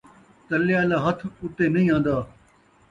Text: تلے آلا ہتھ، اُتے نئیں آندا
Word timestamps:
تلے 0.47 0.73
آلا 0.81 0.97
ہتھ، 1.03 1.23
اُتے 1.43 1.65
نئیں 1.73 1.91
آندا 1.95 2.15